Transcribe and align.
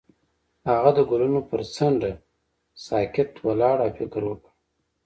هغه 0.69 0.91
د 0.97 0.99
ګلونه 1.09 1.41
پر 1.49 1.61
څنډه 1.75 2.11
ساکت 2.85 3.29
ولاړ 3.47 3.77
او 3.85 3.91
فکر 3.99 4.21
وکړ. 4.27 4.49